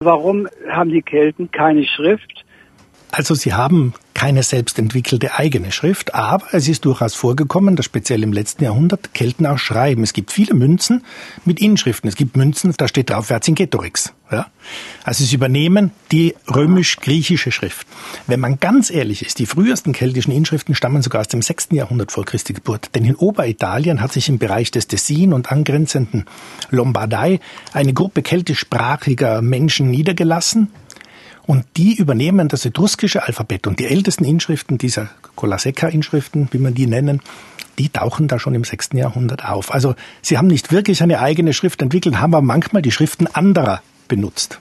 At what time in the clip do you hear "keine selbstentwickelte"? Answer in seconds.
4.18-5.38